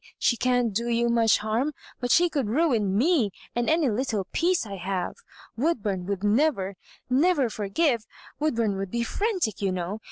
[0.17, 4.65] She can't do you much harm, but she could ruin me, and any little peace
[4.65, 5.13] I have
[5.55, 6.75] I Woodbum would never—
[7.27, 8.07] never forgive—
[8.39, 9.99] Wood burn would be frantic, you know.